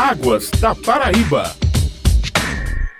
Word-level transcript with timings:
Águas 0.00 0.50
da 0.52 0.74
Paraíba. 0.74 1.54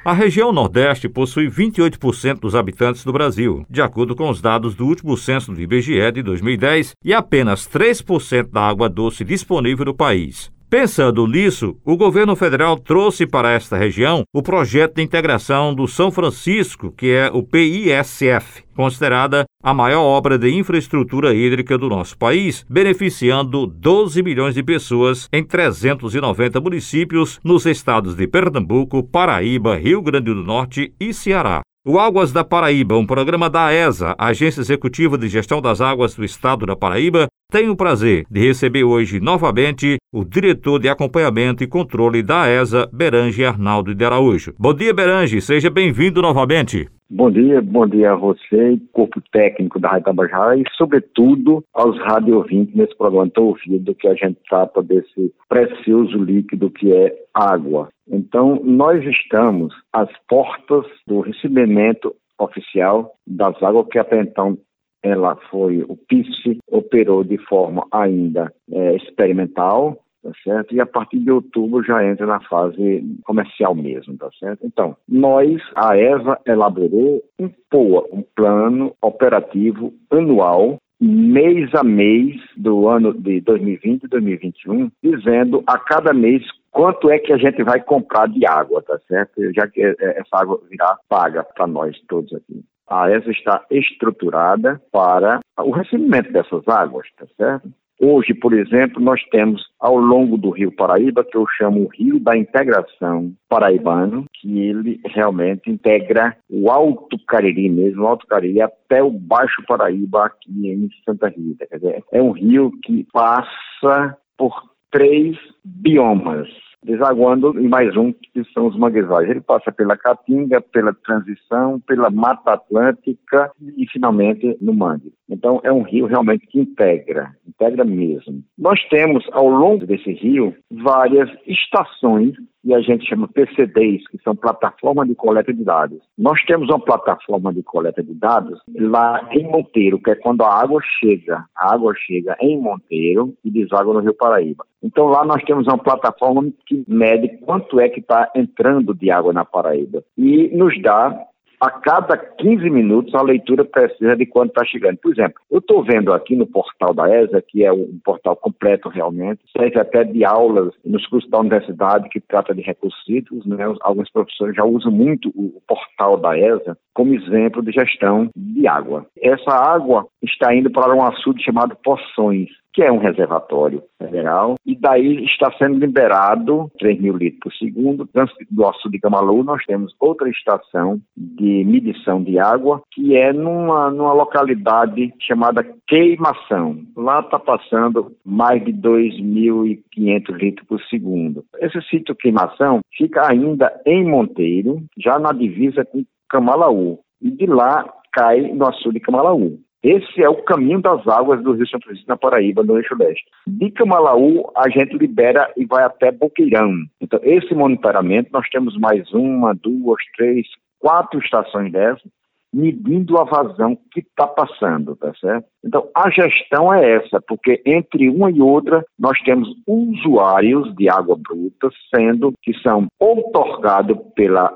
A 0.05 0.13
região 0.13 0.53
Nordeste 0.53 1.09
possui 1.09 1.49
28% 1.49 2.41
dos 2.41 2.55
habitantes 2.55 3.03
do 3.05 3.11
Brasil, 3.11 3.65
de 3.71 3.81
acordo 3.81 4.15
com 4.15 4.29
os 4.29 4.43
dados 4.43 4.75
do 4.75 4.85
último 4.85 5.17
censo 5.17 5.51
do 5.51 5.63
IBGE 5.63 6.13
de 6.13 6.23
2010, 6.23 6.93
e 7.03 7.15
apenas 7.15 7.67
3% 7.67 8.51
da 8.51 8.69
água 8.69 8.87
doce 8.87 9.25
disponível 9.25 9.87
no 9.87 9.95
país. 9.95 10.53
Pensando 10.71 11.27
nisso, 11.27 11.77
o 11.85 11.97
governo 11.97 12.37
federal 12.37 12.79
trouxe 12.79 13.27
para 13.27 13.51
esta 13.51 13.77
região 13.77 14.23
o 14.33 14.41
projeto 14.41 14.95
de 14.95 15.03
integração 15.03 15.75
do 15.75 15.89
São 15.89 16.13
Francisco, 16.13 16.93
que 16.93 17.11
é 17.11 17.29
o 17.29 17.43
PISF, 17.43 18.63
considerada 18.77 19.47
a 19.65 19.75
maior 19.75 20.03
obra 20.03 20.39
de 20.39 20.49
infraestrutura 20.49 21.35
hídrica 21.35 21.77
do 21.77 21.89
nosso 21.89 22.17
país, 22.17 22.65
beneficiando 22.71 23.67
12 23.67 24.23
milhões 24.23 24.55
de 24.55 24.63
pessoas 24.63 25.29
em 25.33 25.43
390 25.43 26.61
municípios 26.61 27.41
nos 27.43 27.67
estados 27.67 28.15
de 28.15 28.29
Pernambuco, 28.29 29.03
Paraíba, 29.03 29.77
Rio 29.77 30.01
Grande 30.01 30.33
do 30.33 30.37
Norte 30.37 30.95
e 31.01 31.13
Ceará. 31.13 31.63
O 31.85 31.99
Águas 31.99 32.31
da 32.31 32.45
Paraíba, 32.45 32.97
um 32.97 33.07
programa 33.07 33.51
da 33.51 33.65
AESA, 33.65 34.15
Agência 34.17 34.61
Executiva 34.61 35.19
de 35.19 35.29
Gestão 35.29 35.61
das 35.61 35.81
Águas 35.81 36.15
do 36.15 36.25
Estado 36.25 36.65
da 36.65 36.77
Paraíba, 36.77 37.27
tem 37.51 37.69
o 37.69 37.77
prazer 37.77 38.25
de 38.31 38.47
receber 38.47 38.85
hoje 38.85 39.21
novamente 39.21 39.97
o 40.13 40.25
diretor 40.25 40.79
de 40.79 40.89
acompanhamento 40.89 41.65
e 41.65 41.67
controle 41.67 42.23
da 42.23 42.43
AESA, 42.43 42.89
Berange 42.93 43.45
Arnaldo 43.45 43.93
de 43.93 44.05
Araújo. 44.05 44.55
Bom 44.57 44.73
dia, 44.73 44.95
Berange, 44.95 45.41
seja 45.41 45.69
bem-vindo 45.69 46.23
novamente. 46.23 46.89
Bom 47.13 47.29
dia, 47.29 47.61
bom 47.61 47.89
dia 47.89 48.13
a 48.13 48.17
você, 48.17 48.79
corpo 48.93 49.21
técnico 49.33 49.81
da 49.81 49.89
Rádio 49.89 50.05
Tabajara 50.05 50.57
e, 50.57 50.63
sobretudo, 50.77 51.65
aos 51.75 51.99
rádio 51.99 52.37
ouvintes 52.37 52.73
nesse 52.73 52.97
programa 52.97 53.29
tão 53.29 53.47
ouvido 53.47 53.97
que 53.97 54.07
a 54.07 54.15
gente 54.15 54.39
trata 54.49 54.81
desse 54.81 55.35
precioso 55.49 56.23
líquido 56.23 56.71
que 56.71 56.93
é 56.93 57.13
água. 57.35 57.89
Então, 58.09 58.61
nós 58.65 59.05
estamos 59.05 59.75
às 59.93 60.09
portas 60.29 60.87
do 61.05 61.21
recebimento 61.21 62.15
oficial 62.39 63.13
das 63.27 63.61
águas 63.61 63.89
que 63.91 63.99
até 63.99 64.23
então 64.23 64.57
ela 65.03 65.37
foi, 65.51 65.83
o 65.89 65.97
PIS 65.97 66.59
operou 66.71 67.25
de 67.25 67.39
forma 67.39 67.87
ainda 67.91 68.53
é, 68.71 68.97
experimental, 68.97 69.99
tá 70.23 70.31
certo? 70.45 70.75
E 70.75 70.81
a 70.81 70.87
partir 70.87 71.19
de 71.19 71.31
outubro 71.31 71.83
já 71.83 72.05
entra 72.05 72.27
na 72.27 72.41
fase 72.41 73.03
comercial 73.25 73.75
mesmo, 73.75 74.17
tá 74.17 74.29
certo? 74.39 74.67
Então, 74.67 74.97
nós, 75.09 75.61
a 75.75 75.97
ESA, 75.97 76.39
elaborou 76.47 77.23
POA, 77.71 78.07
um 78.13 78.23
plano 78.35 78.95
operativo 79.01 79.93
anual 80.11 80.79
mês 81.01 81.75
a 81.75 81.83
mês 81.83 82.37
do 82.59 82.87
ano 82.87 83.15
de 83.15 83.41
2020 83.41 84.05
e 84.05 84.09
2021, 84.09 84.91
dizendo 85.03 85.65
a 85.67 85.79
cada 85.79 86.13
mês 86.13 86.43
quanto 86.71 87.11
é 87.11 87.19
que 87.19 87.33
a 87.33 87.39
gente 87.39 87.63
vai 87.63 87.81
comprar 87.81 88.29
de 88.29 88.47
água, 88.47 88.83
tá 88.83 88.99
certo? 89.09 89.41
Já 89.55 89.67
que 89.67 89.83
é, 89.83 89.95
essa 89.99 90.37
água 90.37 90.61
virá 90.69 90.99
paga 91.09 91.43
para 91.43 91.67
nós 91.67 91.99
todos 92.07 92.33
aqui. 92.35 92.63
A 92.91 93.09
ESA 93.09 93.31
está 93.31 93.65
estruturada 93.71 94.83
para 94.91 95.39
o 95.59 95.71
recebimento 95.71 96.33
dessas 96.33 96.67
águas, 96.67 97.07
tá 97.17 97.25
certo? 97.37 97.71
Hoje, 98.03 98.33
por 98.33 98.55
exemplo, 98.55 99.01
nós 99.01 99.23
temos 99.31 99.63
ao 99.79 99.97
longo 99.97 100.39
do 100.39 100.49
Rio 100.49 100.73
Paraíba, 100.73 101.23
que 101.23 101.37
eu 101.37 101.45
chamo 101.59 101.83
o 101.83 101.89
Rio 101.89 102.19
da 102.19 102.35
Integração 102.35 103.35
Paraibano, 103.47 104.25
que 104.41 104.59
ele 104.59 104.99
realmente 105.05 105.71
integra 105.71 106.35
o 106.49 106.71
Alto 106.71 107.19
Cariri 107.29 107.69
mesmo, 107.69 108.05
o 108.05 108.07
Alto 108.07 108.27
Cariri 108.27 108.63
até 108.63 109.03
o 109.03 109.11
Baixo 109.11 109.63
Paraíba 109.69 110.25
aqui 110.25 110.67
em 110.67 110.89
Santa 111.05 111.29
Rita. 111.29 111.67
Quer 111.67 111.77
dizer, 111.77 112.05
é 112.11 112.23
um 112.23 112.33
rio 112.33 112.73
que 112.83 113.07
passa 113.13 114.17
por 114.39 114.71
três 114.91 115.37
biomas 115.63 116.49
desaguando 116.83 117.59
em 117.61 117.69
mais 117.69 117.97
um, 117.97 118.13
que 118.13 118.45
são 118.53 118.67
os 118.67 118.77
manguezais. 118.77 119.29
Ele 119.29 119.41
passa 119.41 119.71
pela 119.71 119.97
Caatinga, 119.97 120.61
pela 120.61 120.95
Transição, 120.95 121.81
pela 121.81 122.11
Mata 122.11 122.53
Atlântica 122.53 123.51
e, 123.77 123.87
finalmente, 123.89 124.57
no 124.61 124.73
Mangue. 124.73 125.13
Então, 125.31 125.61
é 125.63 125.73
um 125.73 125.83
rio 125.83 126.07
realmente 126.07 126.47
que 126.47 126.59
integra, 126.59 127.35
integra 127.49 127.85
mesmo. 127.85 128.43
Nós 128.59 128.83
temos, 128.89 129.25
ao 129.33 129.49
longo 129.49 129.87
desse 129.87 130.13
rio, 130.13 130.55
várias 130.71 131.31
estações 131.47 132.35
e 132.65 132.75
a 132.75 132.81
gente 132.81 133.09
chama 133.09 133.29
PCDs, 133.29 134.07
que 134.09 134.19
são 134.23 134.37
plataformas 134.37 135.09
de 135.09 135.15
coleta 135.15 135.53
de 135.53 135.65
dados. 135.65 135.99
Nós 136.17 136.43
temos 136.45 136.69
uma 136.69 136.79
plataforma 136.79 137.53
de 137.53 137.63
coleta 137.63 138.03
de 138.03 138.13
dados 138.15 138.61
lá 138.75 139.27
em 139.33 139.45
Monteiro, 139.45 139.99
que 139.99 140.11
é 140.11 140.15
quando 140.15 140.43
a 140.43 140.61
água 140.61 140.81
chega, 141.01 141.45
a 141.57 141.75
água 141.75 141.95
chega 141.97 142.37
em 142.41 142.61
Monteiro 142.61 143.35
e 143.45 143.51
deságua 143.51 143.95
no 143.95 144.01
Rio 144.01 144.15
Paraíba. 144.15 144.65
Então 144.83 145.07
lá 145.07 145.25
nós 145.25 145.43
temos 145.45 145.67
uma 145.67 145.79
plataforma 145.79 146.51
que 146.67 146.85
mede 146.87 147.29
quanto 147.39 147.81
é 147.81 147.89
que 147.89 148.01
está 148.01 148.31
entrando 148.35 148.95
de 148.95 149.11
água 149.11 149.33
na 149.33 149.45
Paraíba 149.45 150.03
e 150.17 150.49
nos 150.49 150.81
dá 150.83 151.19
a 151.61 151.71
cada 151.71 152.17
15 152.17 152.71
minutos 152.71 153.15
a 153.15 153.23
leitura 153.23 153.65
precisa 153.65 154.17
de 154.17 154.25
quanto 154.25 154.51
está 154.51 154.65
chegando. 154.65 154.97
Por 154.97 155.13
exemplo, 155.13 155.41
eu 155.51 155.59
estou 155.59 155.85
vendo 155.85 156.13
aqui 156.13 156.35
no 156.35 156.47
portal 156.47 156.95
da 156.95 157.09
ESA, 157.15 157.43
que 157.47 157.65
é 157.65 157.73
um 157.73 157.99
portal 158.03 158.35
completo 158.35 158.89
realmente, 158.89 159.43
serve 159.55 159.79
até 159.79 160.03
de 160.03 160.25
aulas 160.25 160.73
nos 160.85 161.07
cursos 161.07 161.31
da 161.31 161.39
universidade 161.39 162.09
que 162.09 162.21
trata 162.21 162.55
de 162.55 162.63
recursos 162.63 163.03
hídricos, 163.07 163.45
né? 163.45 163.65
alguns 163.83 164.11
professores 164.11 164.57
já 164.57 164.65
usam 164.65 164.91
muito 164.91 165.29
o 165.37 165.61
portal 165.69 166.17
da 166.17 166.39
ESA 166.39 166.77
como 166.95 167.15
exemplo 167.15 167.63
de 167.63 167.73
gestão 167.73 168.31
de 168.35 168.67
água. 168.67 169.07
Essa 169.21 169.53
água 169.53 170.07
está 170.23 170.55
indo 170.55 170.71
para 170.71 170.95
um 170.95 171.03
açude 171.03 171.43
chamado 171.43 171.77
Poções, 171.83 172.49
que 172.73 172.83
é 172.83 172.91
um 172.91 172.99
reservatório 172.99 173.83
federal, 173.99 174.55
e 174.65 174.77
daí 174.77 175.25
está 175.25 175.53
sendo 175.59 175.79
liberado 175.79 176.71
3 176.79 177.01
mil 177.01 177.17
litros 177.17 177.41
por 177.41 177.53
segundo. 177.55 178.09
Do 178.51 178.67
açude 178.67 178.97
de 178.97 179.01
Camalu, 179.01 179.43
nós 179.43 179.65
temos 179.65 179.95
outra 179.99 180.29
estação 180.29 181.01
de 181.17 181.65
medição 181.65 182.23
de 182.23 182.39
água, 182.39 182.83
que 182.93 183.17
é 183.17 183.33
numa, 183.33 183.91
numa 183.91 184.13
localidade 184.13 185.13
chamada 185.21 185.67
Queimação. 185.87 186.79
Lá 186.97 187.21
está 187.21 187.39
passando 187.39 188.13
mais 188.25 188.65
de 188.65 188.73
2.500 188.73 190.37
litros 190.37 190.67
por 190.67 190.81
segundo. 190.83 191.45
Esse 191.59 191.81
sítio 191.83 192.15
Queimação 192.15 192.81
fica 192.97 193.29
ainda 193.29 193.81
em 193.87 194.05
Monteiro, 194.05 194.83
já 194.99 195.19
na 195.19 195.33
divisa 195.33 195.85
com 195.85 196.05
Camalaú, 196.29 197.01
e 197.21 197.31
de 197.31 197.47
lá 197.47 197.85
cai 198.13 198.41
no 198.53 198.67
açude 198.67 198.95
de 198.95 199.01
Camalaú. 199.01 199.59
Esse 199.83 200.23
é 200.23 200.29
o 200.29 200.43
caminho 200.43 200.81
das 200.81 201.07
águas 201.09 201.43
do 201.43 201.53
Rio 201.53 201.67
São 201.69 201.81
Francisco 201.81 202.09
na 202.09 202.17
Paraíba, 202.17 202.63
no 202.63 202.77
eixo 202.77 202.95
leste. 202.95 203.25
De 203.47 203.71
Camalaú, 203.71 204.51
a 204.55 204.69
gente 204.69 204.97
libera 204.97 205.51
e 205.57 205.65
vai 205.65 205.83
até 205.85 206.13
Boqueirão. 206.13 206.85
Então, 207.01 207.19
esse 207.23 207.55
monitoramento, 207.55 208.31
nós 208.33 208.49
temos 208.51 208.77
mais 208.79 209.11
uma, 209.13 209.55
duas, 209.55 210.03
três, 210.17 210.47
quatro 210.79 211.19
estações 211.21 211.73
dessas, 211.73 212.11
medindo 212.53 213.17
a 213.17 213.25
vazão 213.25 213.77
que 213.93 214.01
está 214.01 214.27
passando, 214.27 214.97
tá 214.97 215.13
certo? 215.21 215.47
Então, 215.65 215.89
a 215.95 216.11
gestão 216.11 216.75
é 216.75 216.97
essa, 216.97 217.21
porque 217.21 217.63
entre 217.65 218.09
uma 218.09 218.31
e 218.31 218.41
outra, 218.41 218.85
nós 218.99 219.19
temos 219.23 219.49
usuários 219.67 220.75
de 220.75 220.91
água 220.91 221.17
bruta, 221.17 221.71
sendo 221.95 222.33
que 222.43 222.53
são 222.61 222.87
outorgados 222.99 223.97
pela 224.15 224.53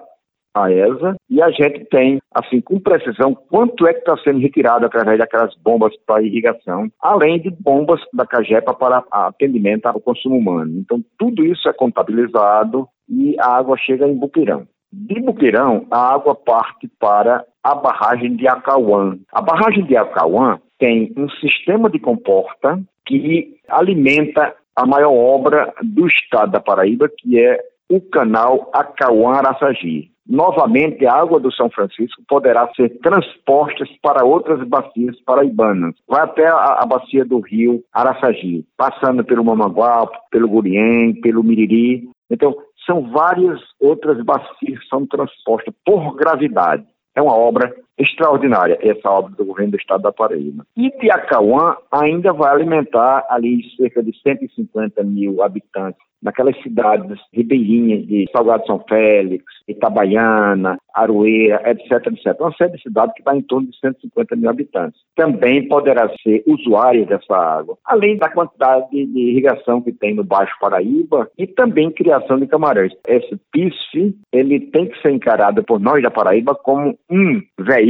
a 0.55 0.71
ESA 0.71 1.17
e 1.29 1.43
a 1.43 1.51
gente 1.51 1.85
tem, 1.87 2.21
assim, 2.33 2.61
com 2.61 2.79
precisão, 2.79 3.35
quanto 3.35 3.87
é 3.87 3.93
que 3.93 4.01
está 4.01 4.17
sendo 4.19 4.39
retirado 4.39 4.87
através 4.87 5.19
daquelas 5.19 5.55
bombas 5.57 5.93
para 6.07 6.23
irrigação, 6.23 6.89
além 7.01 7.41
de 7.41 7.51
bombas 7.51 8.01
da 8.13 8.25
CAGEPA 8.25 8.73
para 8.75 9.05
atendimento 9.11 9.87
ao 9.87 10.01
consumo 10.01 10.37
humano. 10.37 10.79
Então, 10.79 11.03
tudo 11.19 11.45
isso 11.45 11.69
é 11.69 11.73
contabilizado 11.73 12.89
e 13.09 13.37
a 13.41 13.57
água 13.57 13.77
chega 13.77 14.07
em 14.07 14.17
Buqueirão. 14.17 14.67
De 14.93 15.21
Buqueirão, 15.21 15.87
a 15.91 16.15
água 16.15 16.37
parte 16.37 16.89
para 17.01 17.45
a 17.63 17.75
barragem 17.75 18.37
de 18.37 18.47
Acauã. 18.47 19.19
A 19.33 19.43
barragem 19.43 19.85
de 19.85 19.97
Acauã 19.97 20.61
tem 20.79 21.13
um 21.17 21.29
sistema 21.31 21.91
de 21.91 21.99
comporta 21.99 22.81
que 23.05 23.57
alimenta 23.69 24.55
a 24.77 24.87
maior 24.87 25.13
obra 25.13 25.73
do 25.83 26.07
estado 26.07 26.53
da 26.53 26.61
Paraíba, 26.61 27.09
que 27.19 27.41
é 27.41 27.59
o 27.91 28.01
canal 28.01 28.71
Acauã-Araçagi. 28.73 30.14
Novamente, 30.27 31.07
a 31.07 31.15
água 31.15 31.39
do 31.39 31.53
São 31.53 31.69
Francisco 31.71 32.23
poderá 32.27 32.69
ser 32.75 32.99
transposta 33.01 33.85
para 34.03 34.25
outras 34.25 34.67
bacias 34.67 35.21
paraibanas. 35.21 35.95
Vai 36.09 36.23
até 36.23 36.47
a, 36.47 36.79
a 36.81 36.87
bacia 36.87 37.25
do 37.25 37.41
rio 37.41 37.83
Araçagi, 37.93 38.65
passando 38.77 39.23
pelo 39.23 39.45
Mamanguá, 39.45 40.07
pelo 40.31 40.49
Gurien, 40.49 41.21
pelo 41.21 41.45
Miriri. 41.45 42.09
Então, 42.31 42.55
são 42.87 43.11
várias 43.11 43.61
outras 43.81 44.23
bacias 44.25 44.79
que 44.79 44.89
são 44.89 45.07
transpostas 45.07 45.75
por 45.85 46.15
gravidade. 46.17 46.85
É 47.15 47.23
uma 47.23 47.37
obra 47.37 47.75
extraordinária 47.99 48.79
essa 48.81 49.09
obra 49.11 49.35
do 49.37 49.45
governo 49.45 49.73
do 49.73 49.79
estado 49.79 50.03
da 50.03 50.13
Paraíba. 50.13 50.67
Itiacauã 50.77 51.77
ainda 51.91 52.33
vai 52.33 52.51
alimentar 52.51 53.27
ali 53.29 53.63
cerca 53.77 54.03
de 54.03 54.13
150 54.23 55.03
mil 55.05 55.43
habitantes 55.43 56.03
naquelas 56.25 56.61
cidades 56.63 57.21
ribeirinhas 57.33 58.07
de 58.07 58.25
Salgado 58.33 58.67
São 58.67 58.83
Félix, 58.89 59.45
Itabaiana, 59.69 60.79
Aroeira, 60.95 61.61
etc, 61.71 62.07
etc. 62.07 62.41
Uma 62.41 62.53
série 62.55 62.73
de 62.73 62.83
cidades 62.83 63.15
que 63.15 63.21
está 63.21 63.37
em 63.37 63.43
torno 63.43 63.69
de 63.71 63.79
150 63.79 64.35
mil 64.37 64.49
habitantes. 64.49 64.99
Também 65.15 65.69
poderá 65.69 66.09
ser 66.23 66.43
usuário 66.47 67.05
dessa 67.05 67.37
água, 67.37 67.77
além 67.85 68.17
da 68.17 68.31
quantidade 68.31 68.89
de 68.91 69.19
irrigação 69.19 69.83
que 69.83 69.93
tem 69.93 70.15
no 70.15 70.25
Baixo 70.25 70.57
Paraíba 70.59 71.29
e 71.37 71.47
também 71.47 71.91
criação 71.91 72.39
de 72.39 72.47
camarões. 72.47 72.93
Esse 73.07 73.39
PISF, 73.53 74.17
ele 74.33 74.61
tem 74.61 74.87
que 74.87 75.01
ser 75.03 75.11
encarado 75.11 75.63
por 75.63 75.79
nós 75.79 76.03
da 76.03 76.11
Paraíba 76.11 76.55
como 76.55 76.97
um 77.11 77.43
veículo 77.59 77.84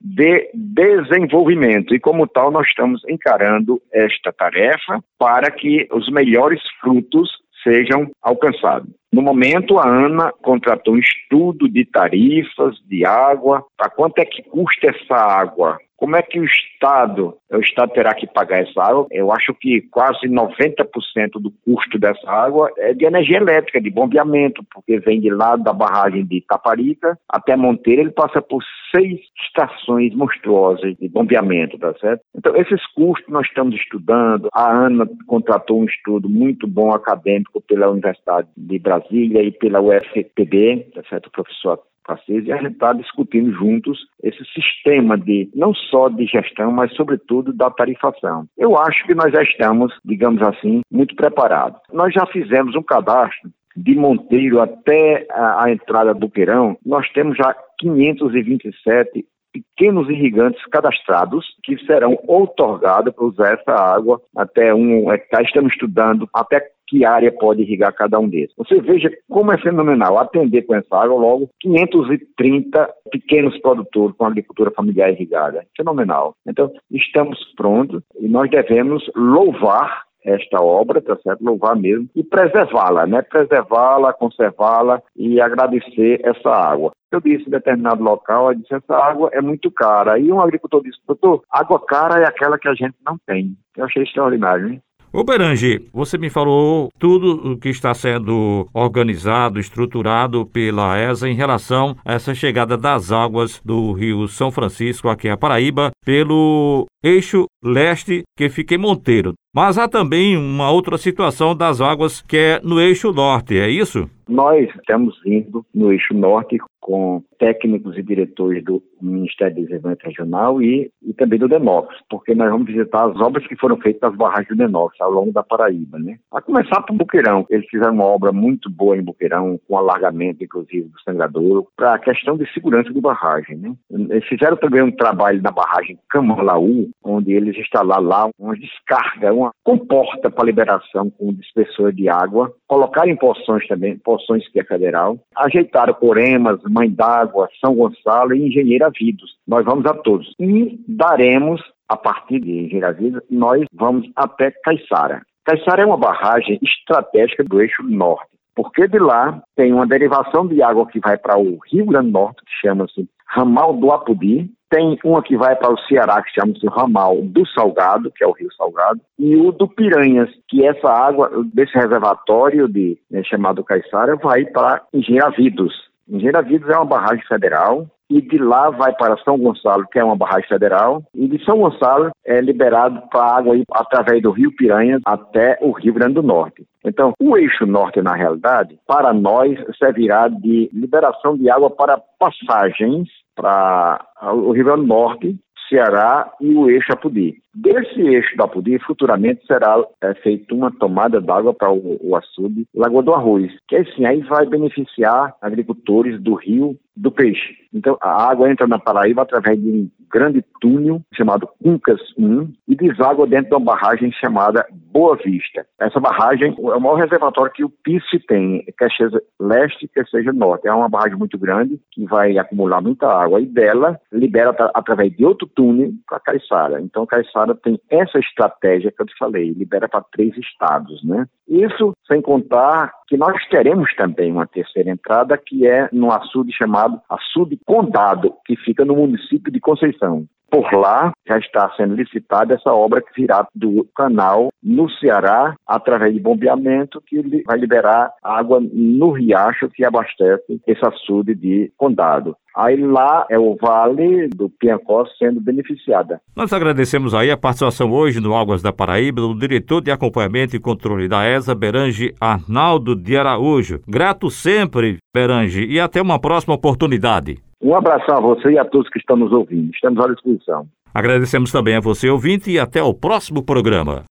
de 0.00 0.50
desenvolvimento 0.54 1.94
e 1.94 2.00
como 2.00 2.26
tal 2.26 2.50
nós 2.50 2.66
estamos 2.66 3.02
encarando 3.08 3.80
esta 3.92 4.32
tarefa 4.32 5.02
para 5.18 5.50
que 5.50 5.88
os 5.92 6.10
melhores 6.10 6.60
frutos 6.80 7.30
sejam 7.62 8.10
alcançados. 8.22 8.88
No 9.14 9.22
momento, 9.22 9.78
a 9.78 9.86
ANA 9.86 10.32
contratou 10.42 10.94
um 10.94 10.98
estudo 10.98 11.68
de 11.68 11.84
tarifas 11.84 12.74
de 12.88 13.06
água, 13.06 13.64
para 13.76 13.88
quanto 13.88 14.18
é 14.18 14.24
que 14.24 14.42
custa 14.42 14.88
essa 14.88 15.14
água 15.14 15.78
como 15.96 16.16
é 16.16 16.22
que 16.22 16.38
o 16.38 16.44
Estado, 16.44 17.34
o 17.50 17.60
Estado 17.60 17.92
terá 17.92 18.14
que 18.14 18.26
pagar 18.26 18.60
essa 18.60 18.82
água? 18.82 19.06
Eu 19.10 19.32
acho 19.32 19.54
que 19.54 19.80
quase 19.90 20.28
90% 20.28 21.40
do 21.40 21.50
custo 21.64 21.98
dessa 21.98 22.30
água 22.30 22.70
é 22.76 22.92
de 22.92 23.06
energia 23.06 23.38
elétrica, 23.38 23.80
de 23.80 23.88
bombeamento, 23.88 24.62
porque 24.72 24.98
vem 24.98 25.18
de 25.18 25.30
lá 25.30 25.56
da 25.56 25.72
barragem 25.72 26.26
de 26.26 26.36
Itaparica 26.36 27.18
até 27.26 27.56
Monteiro, 27.56 28.02
ele 28.02 28.10
passa 28.10 28.42
por 28.42 28.62
seis 28.94 29.18
estações 29.46 30.14
monstruosas 30.14 30.94
de 30.96 31.08
bombeamento, 31.08 31.78
tá 31.78 31.94
certo? 31.98 32.22
Então, 32.36 32.54
esses 32.56 32.84
custos 32.88 33.32
nós 33.32 33.46
estamos 33.46 33.74
estudando. 33.76 34.48
A 34.52 34.70
ANA 34.70 35.08
contratou 35.26 35.80
um 35.80 35.84
estudo 35.84 36.28
muito 36.28 36.66
bom 36.66 36.92
acadêmico 36.92 37.60
pela 37.62 37.88
Universidade 37.88 38.48
de 38.56 38.78
Brasília 38.78 39.03
e 39.10 39.52
pela 39.52 39.80
UFPB, 39.80 40.90
tá 40.94 41.02
certo? 41.08 41.26
O 41.26 41.32
professor 41.32 41.80
e 42.28 42.52
a 42.52 42.58
gente 42.58 42.72
está 42.72 42.92
discutindo 42.92 43.50
juntos 43.52 43.98
esse 44.22 44.44
sistema 44.52 45.16
de, 45.16 45.48
não 45.54 45.72
só 45.72 46.10
de 46.10 46.26
gestão, 46.26 46.70
mas 46.70 46.94
sobretudo 46.94 47.50
da 47.52 47.70
tarifação. 47.70 48.46
Eu 48.58 48.76
acho 48.78 49.06
que 49.06 49.14
nós 49.14 49.32
já 49.32 49.42
estamos, 49.42 49.90
digamos 50.04 50.42
assim, 50.42 50.82
muito 50.90 51.16
preparados. 51.16 51.80
Nós 51.90 52.12
já 52.12 52.26
fizemos 52.26 52.76
um 52.76 52.82
cadastro 52.82 53.50
de 53.74 53.94
Monteiro 53.94 54.60
até 54.60 55.26
a, 55.30 55.64
a 55.64 55.72
entrada 55.72 56.14
do 56.14 56.28
Queirão, 56.28 56.76
nós 56.84 57.10
temos 57.12 57.36
já 57.36 57.56
527 57.78 59.24
pequenos 59.52 60.08
irrigantes 60.10 60.64
cadastrados 60.66 61.46
que 61.62 61.78
serão 61.86 62.18
outorgados 62.26 63.14
para 63.14 63.24
usar 63.24 63.54
essa 63.54 63.72
água 63.72 64.20
até 64.36 64.74
um 64.74 65.12
hectare. 65.12 65.44
Estamos 65.44 65.72
estudando 65.72 66.28
até 66.34 66.60
que 66.86 67.04
área 67.04 67.32
pode 67.32 67.62
irrigar 67.62 67.94
cada 67.94 68.18
um 68.18 68.28
desses. 68.28 68.54
Você 68.56 68.80
veja 68.80 69.10
como 69.28 69.52
é 69.52 69.58
fenomenal 69.58 70.18
atender 70.18 70.62
com 70.62 70.74
essa 70.74 70.96
água 70.96 71.18
logo 71.18 71.48
530 71.60 72.94
pequenos 73.10 73.58
produtores 73.60 74.16
com 74.16 74.26
agricultura 74.26 74.70
familiar 74.70 75.10
irrigada. 75.10 75.64
Fenomenal. 75.76 76.34
Então, 76.46 76.70
estamos 76.90 77.38
prontos 77.56 78.02
e 78.20 78.28
nós 78.28 78.50
devemos 78.50 79.02
louvar 79.14 80.04
esta 80.24 80.60
obra, 80.60 81.02
tá 81.02 81.16
certo? 81.22 81.44
Louvar 81.44 81.76
mesmo 81.76 82.08
e 82.14 82.22
preservá-la, 82.22 83.06
né? 83.06 83.22
Preservá-la, 83.22 84.12
conservá-la 84.12 85.02
e 85.14 85.40
agradecer 85.40 86.20
essa 86.24 86.50
água. 86.50 86.92
Eu 87.12 87.20
disse 87.20 87.46
em 87.46 87.50
determinado 87.50 88.02
local, 88.02 88.50
eu 88.50 88.58
disse, 88.58 88.74
essa 88.74 88.96
água 88.96 89.30
é 89.32 89.40
muito 89.40 89.70
cara. 89.70 90.18
E 90.18 90.32
um 90.32 90.40
agricultor 90.40 90.82
disse, 90.82 90.98
doutor, 91.06 91.42
água 91.50 91.78
cara 91.78 92.20
é 92.20 92.26
aquela 92.26 92.58
que 92.58 92.68
a 92.68 92.74
gente 92.74 92.96
não 93.06 93.16
tem. 93.26 93.54
Eu 93.76 93.84
achei 93.84 94.02
extraordinário, 94.02 94.68
hein? 94.68 94.82
Ô 95.16 95.22
Berange, 95.22 95.80
você 95.92 96.18
me 96.18 96.28
falou 96.28 96.88
tudo 96.98 97.52
o 97.52 97.56
que 97.56 97.68
está 97.68 97.94
sendo 97.94 98.66
organizado, 98.74 99.60
estruturado 99.60 100.44
pela 100.44 100.98
ESA 100.98 101.28
em 101.28 101.36
relação 101.36 101.94
a 102.04 102.14
essa 102.14 102.34
chegada 102.34 102.76
das 102.76 103.12
águas 103.12 103.60
do 103.64 103.92
Rio 103.92 104.26
São 104.26 104.50
Francisco 104.50 105.08
aqui 105.08 105.28
a 105.28 105.36
Paraíba 105.36 105.92
pelo 106.04 106.86
eixo 107.00 107.46
leste 107.62 108.24
que 108.36 108.48
fica 108.48 108.74
em 108.74 108.78
Monteiro. 108.78 109.34
Mas 109.54 109.78
há 109.78 109.86
também 109.86 110.36
uma 110.36 110.72
outra 110.72 110.98
situação 110.98 111.54
das 111.54 111.80
águas 111.80 112.20
que 112.20 112.36
é 112.36 112.60
no 112.64 112.80
eixo 112.80 113.12
norte, 113.12 113.56
é 113.56 113.70
isso? 113.70 114.10
Nós 114.28 114.68
estamos 114.74 115.14
indo 115.24 115.64
no 115.72 115.92
eixo 115.92 116.12
norte 116.12 116.58
com 116.84 117.22
técnicos 117.38 117.96
e 117.96 118.02
diretores 118.02 118.62
do 118.62 118.82
Ministério 119.00 119.54
do 119.54 119.62
Desenvolvimento 119.62 120.04
Regional 120.04 120.60
e, 120.60 120.90
e 121.02 121.14
também 121.14 121.38
do 121.38 121.48
DENOX, 121.48 121.96
porque 122.10 122.34
nós 122.34 122.50
vamos 122.50 122.66
visitar 122.66 123.06
as 123.06 123.18
obras 123.20 123.46
que 123.46 123.56
foram 123.56 123.78
feitas 123.78 124.02
nas 124.02 124.18
barragens 124.18 124.48
do 124.48 124.56
DENOX 124.56 125.00
ao 125.00 125.10
longo 125.10 125.32
da 125.32 125.42
Paraíba, 125.42 125.98
né? 125.98 126.18
A 126.30 126.42
começar 126.42 126.82
por 126.82 126.94
Buqueirão, 126.94 127.46
eles 127.48 127.66
fizeram 127.70 127.94
uma 127.94 128.04
obra 128.04 128.32
muito 128.32 128.68
boa 128.68 128.98
em 128.98 129.02
Buqueirão, 129.02 129.58
com 129.66 129.78
alargamento, 129.78 130.44
inclusive, 130.44 130.88
do 130.88 131.00
sangradouro, 131.00 131.66
para 131.74 131.94
a 131.94 131.98
questão 131.98 132.36
de 132.36 132.46
segurança 132.52 132.92
de 132.92 133.00
barragem, 133.00 133.56
né? 133.56 133.74
Eles 133.90 134.26
fizeram 134.26 134.58
também 134.58 134.82
um 134.82 134.92
trabalho 134.92 135.40
na 135.40 135.50
barragem 135.50 135.98
Camalaú, 136.10 136.90
onde 137.02 137.32
eles 137.32 137.56
instalaram 137.56 138.04
lá 138.04 138.28
uma 138.38 138.54
descarga, 138.54 139.32
uma 139.32 139.52
comporta 139.62 140.30
para 140.30 140.44
liberação 140.44 141.08
com 141.08 141.32
dispersor 141.32 141.92
de 141.92 142.10
água, 142.10 142.52
colocaram 142.68 143.08
em 143.08 143.16
porções 143.16 143.66
também, 143.66 143.96
porções 143.96 144.46
que 144.50 144.60
é 144.60 144.64
federal, 144.64 145.18
ajeitaram 145.34 145.94
coremas, 145.94 146.60
Mãe 146.74 146.90
d'Água, 146.90 147.48
São 147.64 147.74
Gonçalo 147.76 148.34
e 148.34 148.48
Engenheira 148.48 148.90
Vidos. 148.90 149.36
Nós 149.46 149.64
vamos 149.64 149.86
a 149.86 149.94
todos. 149.94 150.34
E 150.40 150.80
daremos, 150.88 151.62
a 151.88 151.96
partir 151.96 152.40
de 152.40 152.50
Engenheira 152.50 152.92
Vidos, 152.92 153.22
nós 153.30 153.64
vamos 153.72 154.10
até 154.16 154.50
Caiçara. 154.50 155.22
Caiçara 155.44 155.82
é 155.82 155.86
uma 155.86 155.96
barragem 155.96 156.58
estratégica 156.60 157.44
do 157.44 157.60
eixo 157.60 157.82
norte, 157.84 158.28
porque 158.56 158.88
de 158.88 158.98
lá 158.98 159.40
tem 159.54 159.72
uma 159.72 159.86
derivação 159.86 160.48
de 160.48 160.60
água 160.62 160.86
que 160.86 160.98
vai 160.98 161.16
para 161.16 161.38
o 161.38 161.58
Rio 161.70 161.86
Grande 161.86 162.08
do 162.08 162.12
Norte, 162.12 162.42
que 162.44 162.66
chama-se 162.66 163.08
Ramal 163.26 163.74
do 163.74 163.92
Apudi, 163.92 164.50
tem 164.74 164.98
uma 165.04 165.22
que 165.22 165.36
vai 165.36 165.54
para 165.54 165.72
o 165.72 165.78
Ceará, 165.86 166.20
que 166.20 166.32
chama-se 166.32 166.66
ramal 166.66 167.22
do 167.22 167.46
Salgado, 167.46 168.10
que 168.10 168.24
é 168.24 168.26
o 168.26 168.32
Rio 168.32 168.52
Salgado, 168.54 169.00
e 169.18 169.36
o 169.36 169.52
do 169.52 169.68
Piranhas, 169.68 170.28
que 170.48 170.66
essa 170.66 170.88
água 170.88 171.30
desse 171.52 171.72
reservatório 171.74 172.68
de, 172.68 172.98
né, 173.08 173.22
chamado 173.22 173.62
Caiçara 173.62 174.16
vai 174.16 174.44
para 174.46 174.82
Engenhavidos. 174.92 175.72
Engenhavidos 176.08 176.68
é 176.68 176.76
uma 176.76 176.84
barragem 176.84 177.24
federal 177.26 177.86
e 178.10 178.20
de 178.20 178.38
lá 178.38 178.70
vai 178.70 178.92
para 178.94 179.16
São 179.18 179.38
Gonçalo, 179.38 179.86
que 179.90 179.98
é 179.98 180.04
uma 180.04 180.16
barragem 180.16 180.48
federal, 180.48 181.02
e 181.14 181.26
de 181.26 181.42
São 181.44 181.58
Gonçalo 181.58 182.10
é 182.24 182.40
liberado 182.40 183.02
para 183.10 183.36
água 183.36 183.56
ir 183.56 183.64
através 183.72 184.22
do 184.22 184.30
Rio 184.30 184.54
Piranhas 184.54 185.00
até 185.04 185.58
o 185.60 185.72
Rio 185.72 185.94
Grande 185.94 186.14
do 186.14 186.22
Norte. 186.22 186.66
Então, 186.84 187.14
o 187.18 187.36
eixo 187.36 187.64
norte, 187.64 188.02
na 188.02 188.14
realidade, 188.14 188.78
para 188.86 189.12
nós, 189.14 189.58
servirá 189.78 190.28
de 190.28 190.68
liberação 190.72 191.36
de 191.36 191.48
água 191.48 191.70
para 191.70 192.00
passagens 192.18 193.08
para 193.34 194.04
o 194.34 194.52
Rio 194.52 194.64
Grande 194.66 194.82
do 194.82 194.86
Norte, 194.86 195.36
Ceará 195.68 196.30
e 196.40 196.54
o 196.54 196.68
eixo 196.68 196.92
Apudi. 196.92 197.42
Desse 197.54 198.00
eixo 198.00 198.36
da 198.36 198.44
Apudi, 198.44 198.78
futuramente 198.80 199.46
será 199.46 199.82
é, 200.02 200.14
feita 200.14 200.54
uma 200.54 200.72
tomada 200.72 201.20
d'água 201.20 201.54
para 201.54 201.72
o, 201.72 201.98
o 202.02 202.16
açude 202.16 202.66
Lagoa 202.74 203.02
do 203.02 203.14
Arroz, 203.14 203.52
que 203.68 203.76
assim 203.76 204.04
aí 204.04 204.20
vai 204.22 204.46
beneficiar 204.46 205.34
agricultores 205.40 206.20
do 206.20 206.34
rio 206.34 206.76
do 206.96 207.10
peixe. 207.10 207.56
Então, 207.72 207.98
a 208.00 208.30
água 208.30 208.50
entra 208.50 208.66
na 208.66 208.78
Paraíba 208.78 209.22
através 209.22 209.60
de 209.60 209.68
um 209.68 209.90
grande 210.12 210.44
túnel 210.60 211.02
chamado 211.12 211.48
Cuncas 211.60 212.00
1 212.16 212.52
e 212.68 212.76
deságua 212.76 213.26
dentro 213.26 213.48
de 213.48 213.54
uma 213.56 213.72
barragem 213.72 214.12
chamada 214.12 214.64
Boa 214.92 215.16
Vista. 215.16 215.66
Essa 215.80 215.98
barragem 215.98 216.54
é 216.56 216.76
o 216.76 216.80
maior 216.80 216.94
reservatório 216.94 217.52
que 217.52 217.64
o 217.64 217.68
PISC 217.68 218.24
tem, 218.28 218.64
quer 218.78 218.88
seja 218.92 219.20
leste, 219.40 219.88
quer 219.92 220.06
seja 220.06 220.32
norte. 220.32 220.68
É 220.68 220.72
uma 220.72 220.88
barragem 220.88 221.18
muito 221.18 221.36
grande 221.36 221.80
que 221.90 222.06
vai 222.06 222.38
acumular 222.38 222.80
muita 222.80 223.08
água 223.08 223.40
e 223.40 223.46
dela 223.46 223.98
libera 224.12 224.54
através 224.72 225.12
de 225.16 225.24
outro 225.24 225.48
túnel 225.48 225.90
para 226.08 226.20
Caiçara. 226.20 226.80
Então, 226.80 227.04
Caiçara 227.04 227.43
tem 227.52 227.80
essa 227.90 228.20
estratégia 228.20 228.92
que 228.92 229.02
eu 229.02 229.06
te 229.06 229.18
falei, 229.18 229.50
libera 229.50 229.88
para 229.88 230.04
três 230.12 230.36
estados, 230.38 231.02
né? 231.02 231.26
Isso 231.48 231.92
sem 232.06 232.22
contar 232.22 232.92
que 233.08 233.16
nós 233.16 233.36
teremos 233.48 233.92
também 233.96 234.30
uma 234.30 234.46
terceira 234.46 234.90
entrada 234.90 235.36
que 235.36 235.66
é 235.66 235.88
no 235.92 236.12
açude 236.12 236.52
chamado 236.56 237.00
açude 237.10 237.58
Condado, 237.66 238.32
que 238.46 238.56
fica 238.56 238.84
no 238.84 238.94
município 238.94 239.52
de 239.52 239.58
Conceição. 239.58 240.26
Por 240.50 240.72
lá 240.72 241.12
já 241.26 241.38
está 241.38 241.70
sendo 241.76 241.94
licitada 241.94 242.54
essa 242.54 242.72
obra 242.72 243.02
que 243.02 243.20
virá 243.20 243.46
do 243.54 243.86
canal 243.96 244.50
no 244.62 244.88
Ceará, 244.90 245.54
através 245.66 246.14
de 246.14 246.20
bombeamento, 246.20 247.02
que 247.06 247.20
vai 247.44 247.58
liberar 247.58 248.12
água 248.22 248.60
no 248.60 249.10
riacho 249.10 249.68
que 249.68 249.84
abastece 249.84 250.60
esse 250.66 250.86
açude 250.86 251.34
de 251.34 251.72
Condado. 251.76 252.36
Aí 252.56 252.76
lá 252.76 253.26
é 253.28 253.36
o 253.36 253.56
Vale 253.60 254.28
do 254.28 254.48
Piancó 254.48 255.04
sendo 255.18 255.40
beneficiada. 255.40 256.20
Nós 256.36 256.52
agradecemos 256.52 257.12
aí 257.12 257.30
a 257.30 257.36
participação 257.36 257.90
hoje 257.90 258.20
no 258.20 258.34
Águas 258.34 258.62
da 258.62 258.72
Paraíba 258.72 259.20
do 259.20 259.36
diretor 259.36 259.80
de 259.80 259.90
acompanhamento 259.90 260.54
e 260.54 260.60
controle 260.60 261.08
da 261.08 261.26
ESA, 261.26 261.52
Berange 261.52 262.14
Arnaldo 262.20 262.94
de 262.94 263.16
Araújo. 263.16 263.80
Grato 263.88 264.30
sempre, 264.30 264.98
Berange, 265.12 265.66
e 265.66 265.80
até 265.80 266.00
uma 266.00 266.20
próxima 266.20 266.54
oportunidade. 266.54 267.38
Um 267.64 267.74
abração 267.74 268.18
a 268.18 268.20
você 268.20 268.50
e 268.50 268.58
a 268.58 268.64
todos 268.66 268.90
que 268.90 268.98
estão 268.98 269.16
nos 269.16 269.32
ouvindo. 269.32 269.70
Estamos 269.72 270.04
à 270.04 270.12
disposição. 270.12 270.66
Agradecemos 270.92 271.50
também 271.50 271.74
a 271.74 271.80
você, 271.80 272.10
ouvinte, 272.10 272.50
e 272.50 272.58
até 272.58 272.82
o 272.82 272.92
próximo 272.92 273.42
programa. 273.42 274.04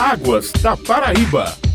Águas 0.00 0.52
da 0.62 0.76
Paraíba. 0.76 1.67